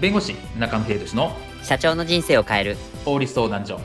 [0.00, 2.76] 弁護士中野秀俊の社長の人生を変える。
[3.04, 3.78] 法律相談所。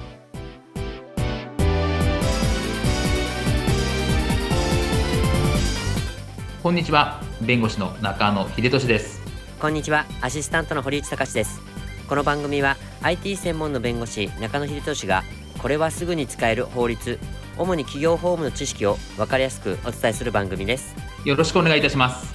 [6.64, 9.22] こんにちは弁護士の中野秀俊です。
[9.60, 11.60] こんにちはアシスタントの堀内隆です。
[12.08, 15.24] この番組は IT 専門の弁護士中野秀俊が
[15.62, 17.20] これはすぐに使える法律
[17.58, 20.96] 主に企業法務の知識を分かりやすくお伝えする番組です。
[21.26, 22.34] よろしくお願いいたします。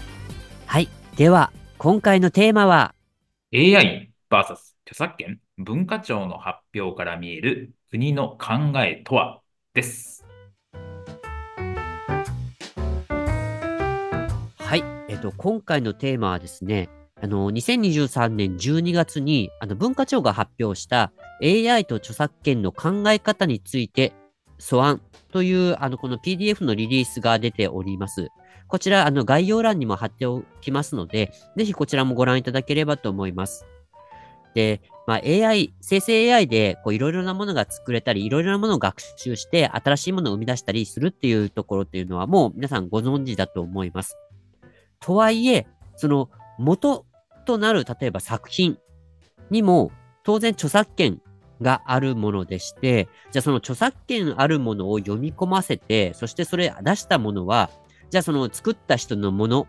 [0.67, 2.95] はいでは今回のテーマは
[3.53, 9.41] AI vs 著作権文化庁の発表から見える国の考えとは
[9.75, 10.25] です。
[14.57, 16.89] はい、えっと、今回のテーマはですね、
[17.21, 21.11] あの、2023年12月に、あの、文化庁が発表した
[21.43, 24.13] AI と著作権の考え方について
[24.61, 25.01] 素案
[25.33, 28.29] という、あの、この PDF のリリースが出ております。
[28.69, 33.67] こちら、あの、概要欄にも貼っておきますので、ぜひこちらもご覧いただければと思います。
[34.55, 44.17] で、まあ、AI、生成 AI で、こう、いろいろなものが作れたり、いろいろなものを学習して、新しいものを生み出したりするっていうところっていうのは、もう皆さんご存知だと思います。
[45.01, 47.07] とはいえ、その元
[47.47, 48.79] となる、例えば作品
[49.51, 49.91] にも
[50.23, 51.21] 当然著作権
[51.61, 57.71] があるものでして、じゃあその著作権あるものを読み込ませて、そしてそれ出したものは、
[58.11, 59.67] じゃあその作った人のもの、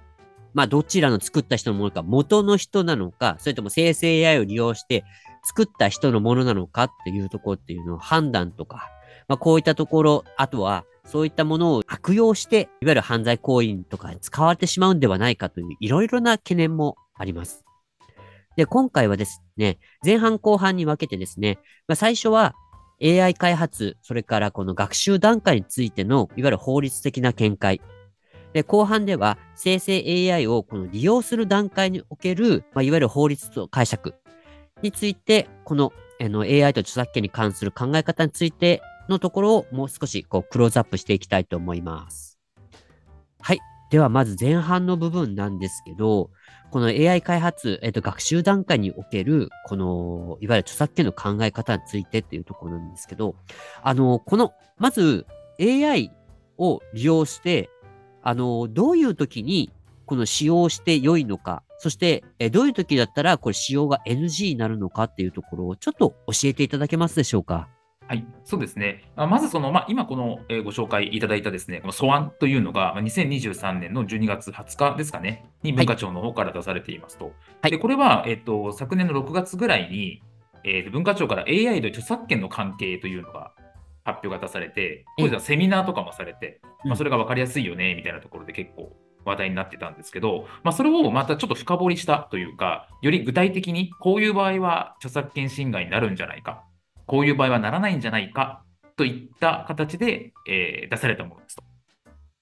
[0.53, 5.03] まあどちらの作った人のものか、元の人なのか、それとも生成 AI を利用して
[5.44, 8.89] 作った人のものなのかっていうところっていうのを判断とか、
[9.28, 17.66] まあこういったところ、あとはそういったものを悪用して、いわゆる犯罪行為とかに使われてしまうんではないかといういろいろな懸念もあります。
[18.56, 22.54] で、今回はですね、前半後半に分けてですね、まあ、最初は
[23.02, 27.82] AI 開発、それからこの学習段階についての、いわゆる法律的な見解。
[28.54, 34.16] で、後半では生成 AI をこの利用する段階における、まあ、いわゆる法律と解釈
[34.82, 42.40] について、このあの AI と著作権に関する考え方についてのところをもう少しこうクローズアップしていきたいと思います。
[43.42, 43.59] はい。
[43.90, 46.30] では、まず前半の部分なんですけど、
[46.72, 53.36] この AI 開発、えっ、と、学習段階における、この、いわゆる著作権の考え方についてっていうところなんですけど、
[53.84, 55.28] あの、この、まず
[55.60, 56.12] AI
[56.58, 57.70] を利用して、
[58.24, 59.72] あの、どういう時に
[60.06, 67.68] この使用して良いのか、そして、えどういう時だったらこれ使用が NG になるのかっていうところをちょっと教えていただけますでしょうか？
[68.07, 69.06] はい、そうですね。
[69.16, 77.31] まずその、まあ、今この、えご紹介いただいたですね、この素案というのが、まあ、2023年の12月20日ですかね、に文化庁の方から出されていますと。
[77.62, 80.22] はい、でこれは、えっと、昨年の6月ぐらいに、
[80.66, 83.53] えー、文化庁から AI と著作権の関係というのが
[84.03, 96.63] 発表が出されて、当時はセミナーとかもされて、まあ、それが分かりやすいよね、みたいなところで結構話題になってたんですけど、まあ、それをまたちょっと深掘りしたというか、より具体的にこういう場合は著作権侵害になるんじゃないか、
[97.12, 98.64] こういう場合はならないんじゃないか
[98.96, 101.64] といった形で、えー、出されたものですと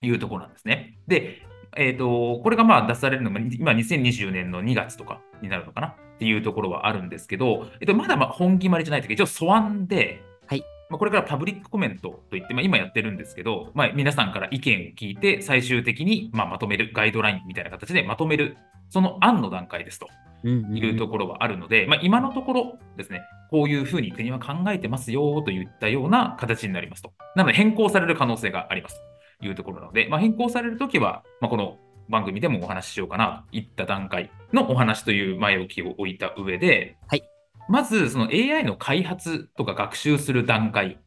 [0.04, 1.00] いうところなんですね。
[1.08, 1.42] で、
[1.76, 18.58] えーと、これがまあ出されるのが今2020年の2月とかになるのかなっていうところはあるんですけど、えっと、まだまあ本決まりじゃないというか、一応素案で、はいまあ、これからパブリックコメントといって、まあ、今やってるんですけど、まあ、皆さんから意見を聞いて、最終的にまあまとめるガイドラインみたいな形でまとめる、
[18.90, 20.08] その案の段階ですと。
[20.42, 27.12] いうところはあるので、まあ、今のところですね、こういうふうに国は考えてますよといったような形になりますと。
[27.36, 29.02] なので変更される可能性があります
[29.42, 31.78] というところなので、まあ、変更されるときは、まあ、この
[32.10, 37.24] 番組でもお話ししようかなといった段階のお話という前置きを置いた上で、はい、
[37.70, 41.00] まずその AI の開発とか学習する段階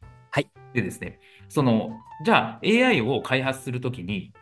[0.73, 1.19] でですね、はい、
[1.49, 1.91] その
[2.25, 4.33] じゃあ AI を開発するときに、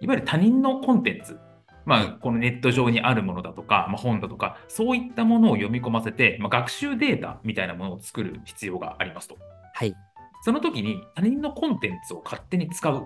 [0.00, 1.38] いわゆる他人のコンテンツ
[1.86, 9.38] まあ、このネット上にあるものだとか、まあ、本だとか、そういったものを読み込ませて、まあ、学習データみたいなものを作る必要がありますと。
[9.74, 9.94] はい。
[10.42, 13.04] その時に他人のコンテンツを勝手に使う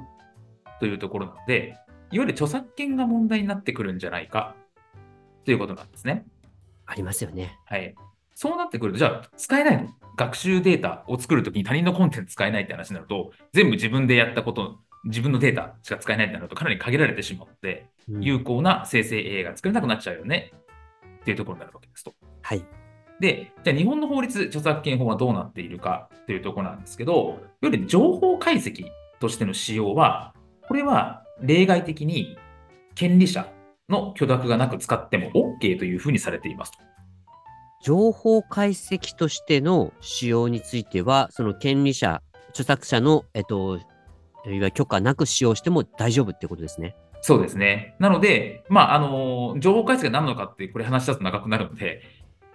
[0.81, 1.79] というところなので、
[2.11, 4.55] いわゆる著作権が問題になってくるんじゃないか
[5.45, 6.27] ということなんですね。
[6.87, 7.59] ありますよね。
[7.65, 7.95] はい。
[8.35, 9.89] そうなってくると、じゃあ使えないの？
[10.17, 20.53] 学習データを作るときに他人のコンテンツ使えないって話になると、全部自分でやったこと自分のデータしか使えないってなるとかなり限られてしまって、うん、有効な生成 AI が作れなくなっちゃうよね
[21.21, 22.15] っていうところになるわけですと。
[22.43, 22.65] はい。
[23.21, 28.87] で、じゃあ日本の法律、著作権法はどうなっているかというところなんですけど、より情報解析
[29.21, 30.35] としての使用は、
[30.67, 32.37] これは例外的に
[32.95, 33.49] 権利者
[33.89, 36.79] の許諾がなく使っても OK というふうにされていますと。
[37.85, 43.85] 情報解析としての使用については、その権利者、著作者の、えっと、いわ
[44.47, 46.97] ゆる許可なく使用しても大丈夫ってことですね。
[47.21, 47.95] そうですね。
[47.99, 52.01] なので、まあ、あの、情報解析が何なのかって、これ話し出すと長くなるので、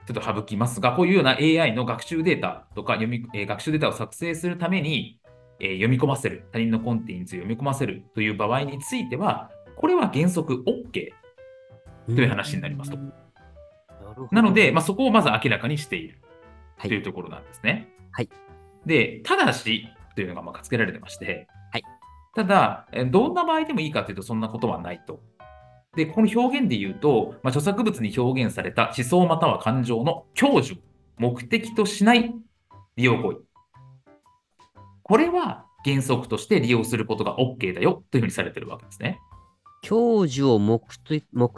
[0.08, 5.20] ちょっと省きますが、こういうような AI の学習データとか読み、えー、学習データを作成するために、
[5.60, 11.12] えー、読み込ませる、他人のコンテンツを読み込ませるという場合については、これは原則 OK
[12.08, 13.29] という話になりますと。
[14.32, 16.20] なので、まあ、そこをまず明らかにしている
[16.82, 17.90] というところなんですね。
[18.12, 18.30] はい。
[18.86, 21.84] で、ただしというのがまあ付けられてまして、はい、
[22.36, 25.22] ただ、どんな場合でもいいかというと、そんなことはないと。
[25.96, 30.78] で、この表現で言うと、まあ、著作物に表現された思想または感情の享受を
[31.18, 32.34] 目的としない
[32.96, 33.40] 利用行為。
[35.04, 39.20] これは原則として利用することが OK だよというふうにされてるわけですね。
[39.82, 40.82] 享受を目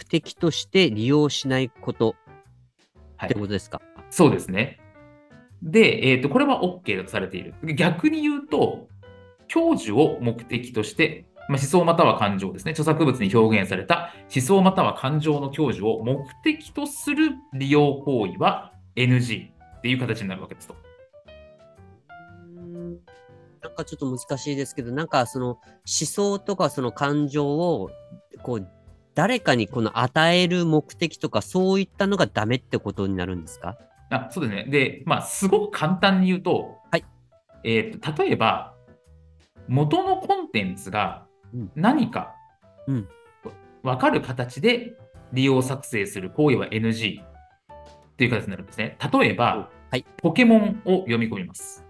[0.04, 2.16] 的として利用しないこと
[3.26, 4.80] ってことですか、はい、そうですね。
[5.62, 7.54] で、えーと、これは OK とされている。
[7.76, 8.88] 逆に言うと、
[9.48, 12.72] 享受を目的としてまあ、思想または感情ですね。
[12.72, 20.76] 著作物に表現された思想または感情の享受を目的とする利用行為は NG っていう形になるわけですと。
[23.62, 27.90] なんかちょっと難しいですけど、なんかその思想とかその感情を
[28.44, 28.68] こう
[29.16, 33.78] 誰かにこの与える目的とかそういったのがダメってことになるんですか？
[34.10, 34.70] あそうですね。
[34.70, 37.06] で、まあ、すごく簡単に言うと、はい
[37.64, 38.74] えーと例えば、
[39.68, 41.26] 元のコンテンツが
[41.76, 42.34] 何か
[43.84, 44.94] 分かる形で
[45.34, 47.20] 利用作成する行為は NG
[48.18, 48.98] という形になるんですね。
[49.14, 51.86] 例えば、はい、ポケモンを読み込みます。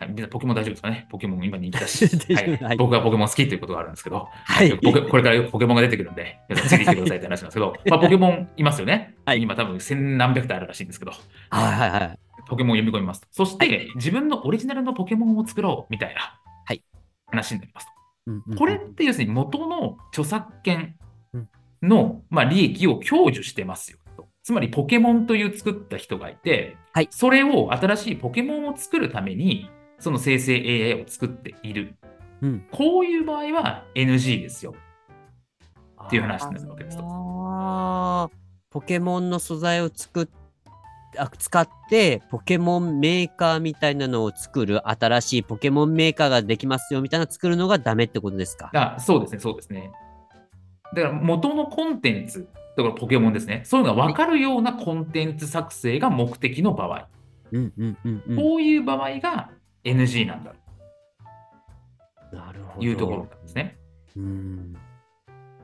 [0.00, 0.12] はい。
[0.12, 1.06] はい、ポケモン大丈夫ですかね？
[1.10, 9.14] ポケモン今人気だし、 はい、僕はポケモン好きということがあるんですけど、はい、これからポケモンが出てくるんで、皆さんついてきてくださいって話なんですけど、 まあ、ポケモンいますよね。
[9.26, 11.12] はい、今多分千何百体あるらしいんですけど、
[11.50, 12.18] はいはいはい、
[12.48, 13.28] ポケモンを読み込みますと。
[13.30, 16.36] そして、自分のオリジナルのポケモンを作ろうみたいな
[17.30, 18.56] 話になりますと。
[18.56, 20.96] これって要するに元の著作権
[21.82, 24.28] の、まあ、利益を享受してますよと。
[24.42, 29.70] つまりポケモンという作った人がいて、はい、それを新しいポケモンを作るために、
[30.00, 31.94] その生成 AI を作っている。
[32.42, 34.74] うん、こういう場合は NG ですよ。
[36.06, 38.30] っていう話になるわけですと。
[38.70, 40.28] ポケモンの素材を作っ
[41.38, 48.70] 使ってポケモンメーカーみたいなのを作る新しいポケモンメーカーができますよみたいな作るのがダメってことですか？
[48.74, 49.90] あそうですね、そうですね。
[50.94, 57.08] だから元のコンテンツ、だからポケモンですね、そういうのが分かるようなコンテンツ作成が目的の場合、
[57.50, 59.50] うんうんうんうん、こういう場合が
[59.84, 60.52] NG なんだ
[62.32, 63.78] なるほどいうところなんですね。
[64.16, 64.76] うん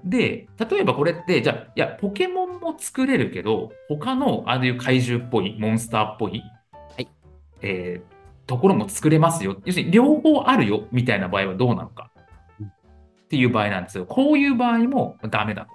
[0.05, 6.43] で、例えばこれって、じゃあ、いや、ポケモンも作れるけど、他のああいう怪獣っぽい、モンスターっぽい、
[6.73, 7.09] はい、
[7.61, 9.61] えー、ところも作れますよ。
[9.65, 12.13] 要するに、両方あるよ、みたいな場合はどうなのか、
[12.63, 14.07] っていう場合なんですよ。
[14.07, 15.67] こういう場合もダメだ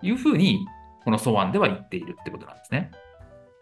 [0.00, 0.64] というふうに、
[1.04, 2.92] この素案では言っているってことなんですね。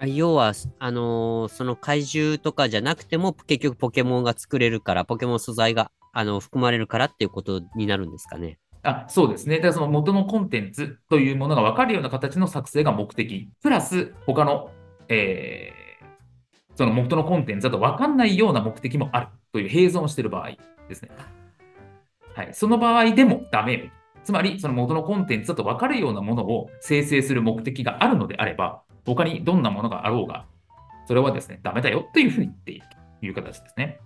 [0.06, 8.58] 要は、あのー、その怪獣とかじゃなくても、結局ポケモンが作れるから、ポケモン素材があの含まれるからっていうことになるんですかね。
[8.82, 9.60] あそうですね。
[9.60, 14.70] で、その元のコンテンツというものが分かるような形の作成が目的、プラス他の、
[15.08, 20.52] えー、その元のコンテンツだと分かんないような目的もあるという併存している場合
[20.88, 21.10] ですね。
[22.34, 22.48] はい。
[22.52, 23.92] その場合でもダメ。
[24.24, 30.46] つまり、その元のコンテンツだと分かるようなものを生成する目的があるのであれば、他にどんなものがあろうが、
[31.06, 32.86] それはですね、ダメだよというふうに言っている
[33.20, 34.00] という形ですね。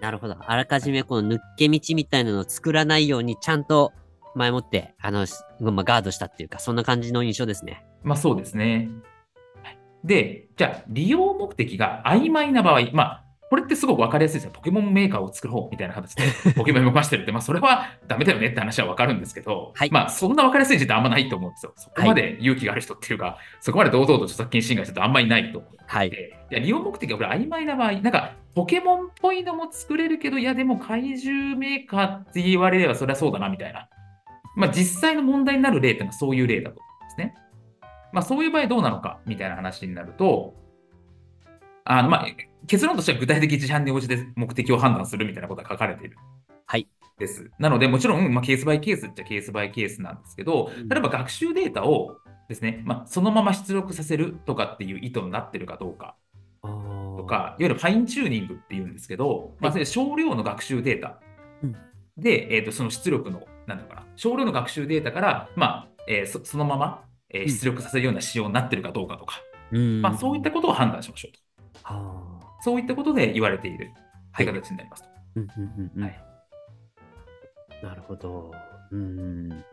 [0.00, 0.36] なるほど。
[0.38, 3.92] あらかじめこの抜け道みたいなのを作らないように、ちゃんと
[4.34, 5.26] 前もって、あの、
[5.60, 7.84] まあ、ガードしたっていうか、そんな感じの印象ですね。
[8.02, 8.88] まあそうですね。
[10.04, 14.52] で、じゃあ、利用目的が曖昧な場合、まあ、これってすごく分かりやすいですよ。
[14.52, 16.22] ポケモンメーカーを作ろうみたいな形で、
[16.54, 21.72] ポケモン動かしてるって、まあ、それはダメだよねって話は分かるんですけど、はい、まあ、そんな分かりやすい時点あんまないと思うんですよ。
[21.74, 26.12] そこまで勇気がある人っていうか、はい、そこまで堂々と著作権侵害するとあんまりないと思って、はい、い
[26.54, 33.88] や利用目的がこれ曖昧な場合、なんか、ポケモンっぽいのも作れるけど、いや、でも怪獣メーカーって言われればそれはそうだなみたいな。
[34.54, 37.34] まあ、実際の問題になる例っていうのはそういう例だと思うんですね。
[38.12, 40.54] まあ、そういう場合どうなのかみたいな話になると、
[41.84, 42.26] あのまあ、
[42.66, 46.16] 結論としては具体的事案に応じて目的を判断するみたいなことが書かれている。
[46.66, 46.88] はい。
[47.18, 47.50] です。
[47.58, 52.16] なので、もちろん、まあ、ケースバイケースっちゃケースバイケースなんですけど、例えば学習データを
[52.48, 56.16] ですね、まあ、そのまま出力させるとかっていう意図になってるかどうか。
[56.62, 61.20] とか、いわゆるファインチューニングっていうんですけど、まあ、少量の学習データ。
[62.16, 69.40] で、えー、とその出力の、なんだかな、少量の学習データから、まあえー、そそのまま、えー、出力させるような仕様になってるかどうかとか、
[69.72, 72.19] うん、まあ、そういったことを判断しましょうと。
[72.60, 73.90] はそういったことで言われている
[74.36, 75.08] という形になりますと。
[76.00, 76.24] はい、
[77.82, 78.52] なるほど。
[78.92, 79.64] うん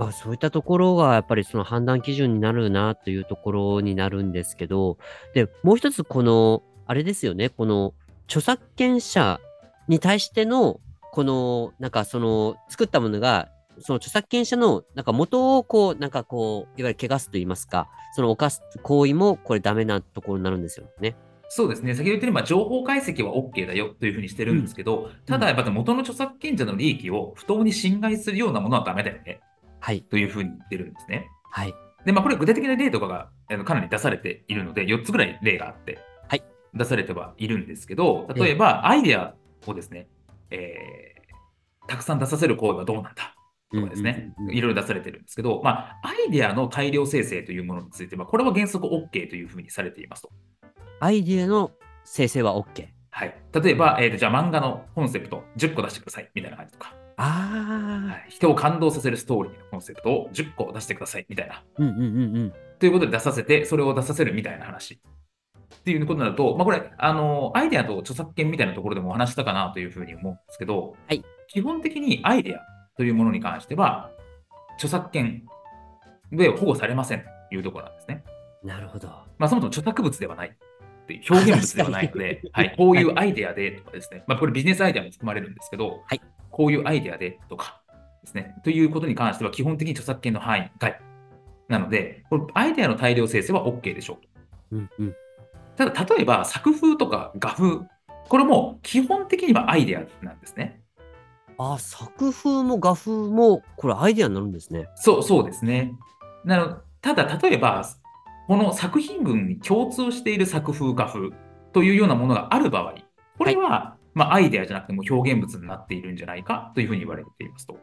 [0.00, 4.96] まあ、そういったところがやっぱりその判断基準になるなというところになるんですけど、
[5.34, 7.92] で、もう一つこの、あれですよね、この
[8.24, 9.40] 著作権者
[9.88, 10.80] に対しての、
[11.12, 21.14] この、なんかその作ったものが、その著作権者のなんか元をこう、なんかこう、いわゆる汚すと言いますか、その犯す行為もこれダメなところになるんですよね。
[21.52, 21.94] そうですね。
[21.94, 29.40] 先ほど言ったように、まあ、情報解析は OK だよというふうにしてるんですけど、うん、ただ、やっぱ元の著作権者の利益を不当に侵害するようなものはダメだよね。
[29.80, 30.02] はい。
[30.02, 31.26] というふうに言ってるんですね。
[31.50, 31.74] はい。
[32.06, 33.08] で、まあ、これ具体的な例とか
[33.48, 36.44] がかなり出されているので、4つぐらい例があって、はい。
[36.72, 39.34] 出されてはいるんですけど、例えば、アイデア
[39.66, 40.06] をですね、
[40.52, 43.34] えー、たくさん出させる行為はどうなんだ
[43.74, 50.30] とかですね、いろいろ出されてるんですけど、まあ、アイデアの大量生成というものについては、これは原則 OK というふうにされていますと。
[51.00, 51.72] アイデアの
[52.04, 52.88] 生成は OK？
[53.10, 53.34] はい。
[53.54, 56.94] 例えば、えーと、じゃあ漫画のコンセプト10個出してくださいみたいな感じとか。
[57.16, 61.62] ああ、はい、人を感動させるストーリーのコンセプトを10個出してくださいみたいな。
[61.78, 62.52] うんうんうんうん。
[62.78, 65.00] ということで出させて、それを出させるみたいな話。
[65.74, 72.60] っていうことになると、まあ、これ、あの、アイデアと著作権みたいなところでもお話したかなというふうに思うんですけど、はい、基本的にアイデア
[72.96, 74.10] というものに関しては、
[74.74, 75.46] 著作権
[76.32, 78.24] で保護されませんというところなんですね。
[78.62, 79.08] なるほど。
[79.38, 80.56] まあ、そもそも著作物ではない。
[81.28, 87.80] 表現物ではないので、はい、こういうアイデアでとかですね、まあ、これビジネスアイデアも含まれるんですけど、はい、こういうアイデアでとか
[88.22, 91.00] ですね、ということに関しては基本的に著作権の範囲外
[91.68, 94.28] なので、これアイデアの大量生成は OK でしょうと。
[94.72, 95.16] うんうん、
[95.76, 97.78] ただ、例えば作風とか画風、
[98.28, 100.80] これも基本的にはアイデアなんですね。
[101.58, 104.88] あ、作風も画風も、これアイデアになるんですね。
[104.96, 105.92] そう、そうですね。
[106.44, 107.84] なのただ、例えば、
[108.50, 111.28] この作品群に共通している作風、画風
[111.72, 112.94] というようなものがある場合、
[113.38, 117.78] これは、はい、まあ、アイデアじゃなくても表現物になっているんじゃないかというふうに言われていますと。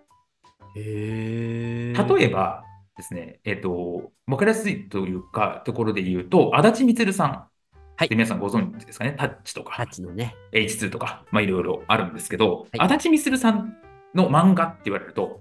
[0.75, 2.65] へ例えば
[2.97, 7.47] ですね、えっ、ー、と、わかりやすいというか、ところで言うと、足立光さん。
[7.95, 8.09] はい。
[8.11, 9.73] 皆さんご存知ですかね、タッチとか。
[9.77, 10.35] タッチのね。
[10.51, 13.77] H2 とか、まあいろいろあるんですけど、はい、足立光さん
[14.13, 15.39] の漫画って言われると、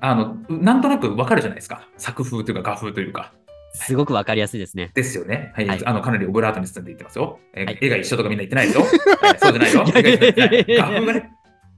[0.00, 1.86] あの、なんとなくわかるじゃないですか。
[1.96, 3.34] 作風というか画風というか。
[3.74, 4.92] すごくわかりやすいですね。
[4.94, 5.52] ですよね。
[5.54, 5.66] はい。
[5.66, 7.40] はい、あの、かなりオブラートに包んで言ってますよ。
[7.54, 8.84] えー、絵が一緒とかみんな言ってないですよ。
[9.20, 9.84] はい、そうじゃないよ。
[9.84, 11.30] 画風がね、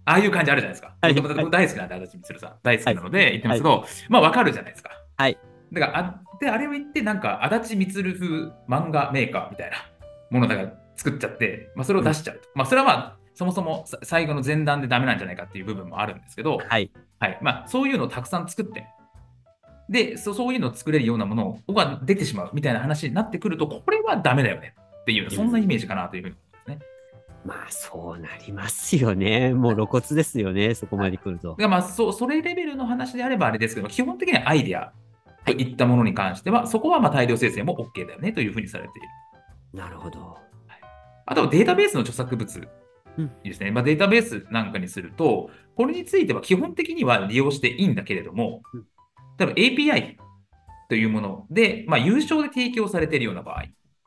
[0.04, 0.94] ああいう感じあるじゃないですか。
[1.00, 2.52] はい、僕大好きなんで、足立光さん。
[2.62, 4.90] 大好きなので言ってますけど、まあわかるじゃないですか。
[5.16, 5.38] はい。
[5.72, 8.26] だから、あで、あれを言って、なんか、足立光風
[8.68, 9.76] 漫画メーカーみたいな
[10.30, 12.40] ものだから作っちゃって、まあ、それを出しちゃうと。
[12.42, 16.90] うん、まあ、それはまあ、そもそも最後の前段でダメなんじゃないかっていう部分もあるんですけど、はい。
[17.18, 18.86] はいまあ、そういうのをたくさん作って、
[19.88, 26.78] でそ、そういうのを作れるようなものが出てしまうみたいな話になってくると、これはダメだよねっていう、そんなイメージかなというふうにますね。
[27.44, 29.54] まあそうなりますよね。
[29.54, 31.56] もう露骨ですよね、そこまで来ると。
[31.68, 34.92] まあそそれレベルの話であればあれですけど、基本的にはアイデア
[35.44, 39.08] といったものに関しては、はい、そこはまあ大量生成も OK だよねというふうにされている。
[39.80, 40.18] なるほど。
[40.20, 40.80] はい、
[41.26, 42.68] あとはデータベースの著作物
[43.44, 43.70] ですね。
[43.70, 48.62] まあ、データベースなんかにすると、これについては基本的には利用していいんだけれども、
[49.38, 50.16] 例えば API
[50.88, 53.64] というもので、まあ、有償で提供されているような場合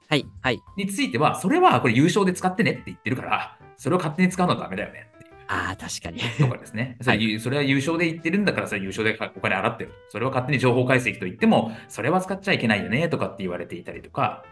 [0.09, 5.33] はいはい、については、それはこれ有償で使ってねって言ってるから、それを勝手に使うのはダメだよねっていう。
[5.47, 6.19] ああ、確かに。
[6.39, 6.97] とかですね。
[6.99, 9.93] それ,、はい、それは有償で言ってるんだから、それ有償でお金払ってる。
[10.07, 14.43] それを勝手に情報解析と言っても、それは使っちゃいけないよねとかって言われていたりとか、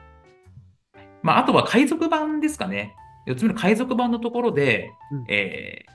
[1.24, 2.94] まあ、あとは海賊版ですかね。
[3.26, 5.92] 4つ目の海賊版のところで、うん、えー、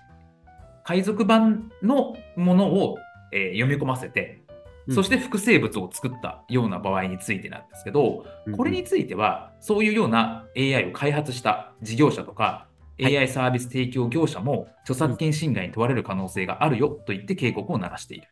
[0.84, 2.98] 海賊版のものを、
[3.32, 4.41] えー、読み込ませて、
[4.90, 8.24] そして複製物を作ったような場合についてなんですけど、
[8.56, 12.66] これについては、そういうような AI を開発した事業者とか、
[13.00, 18.28] AI サービス提供業者も著作権侵害に問われる可能性があるよと言って警告を鳴らしている。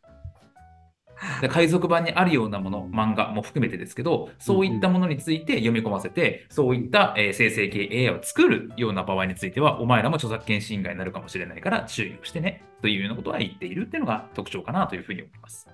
[1.42, 15.68] で海賊版にあるようなもの、漫画も含めてですけど、そういったものについて読み込ませて、そういった、えー、生成系 AI を作るような場合については、お前らも著作権侵害になるかもしれないから注意をしてねというようなことは言っているっていうのが特徴かなというふうに思います。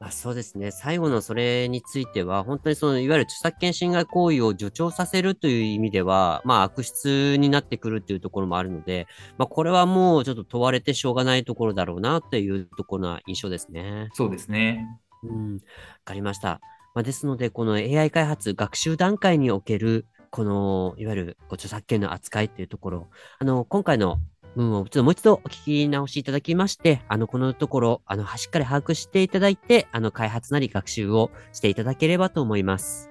[0.00, 0.70] あそうですね。
[0.70, 14.08] 最後のそれについては、本当にその、いわゆる著作権侵害行為を助長させるという意味では、まあ、悪質になってくるっていうところもあるので、まあ、これはもうちょっと問われてしょうがないところだろうなっていうところな印象ですね。
[14.12, 14.86] そうですね。
[15.24, 15.60] うん、わ
[16.04, 16.60] かりました。
[16.94, 23.08] まあ、ですので、この AI 開発、学習段階における、この、いわゆる著作権の扱いっていうところ、
[23.40, 24.18] あの、今回の
[24.56, 33.10] 文をちょっともう一度お聞き直しいただきまして、あの、このところ、あの、しっかり把握していただいて、あの、開発なり学習をしていただければと思います。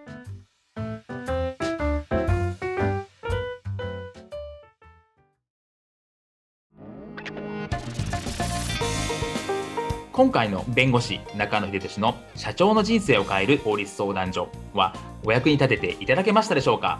[10.12, 17.00] 今回の弁護士中野秀俊の社長の人生を変える法律相談所はお役に立てていただけましたでしょうか？